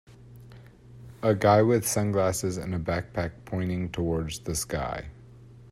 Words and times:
A 1.21 1.35
guy 1.35 1.61
with 1.61 1.87
sunglasses 1.87 2.57
and 2.57 2.73
a 2.73 2.79
backpack 2.79 3.33
pointing 3.45 3.91
towards 3.91 4.39
the 4.39 4.55
sky. 4.55 5.11